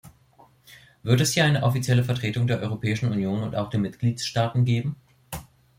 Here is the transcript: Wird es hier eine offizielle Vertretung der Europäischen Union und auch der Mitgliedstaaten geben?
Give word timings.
Wird 1.03 1.21
es 1.21 1.33
hier 1.33 1.45
eine 1.45 1.61
offizielle 1.61 2.03
Vertretung 2.03 2.47
der 2.47 2.59
Europäischen 2.59 3.11
Union 3.11 3.43
und 3.43 3.55
auch 3.55 3.69
der 3.69 3.79
Mitgliedstaaten 3.79 4.65
geben? 4.65 4.95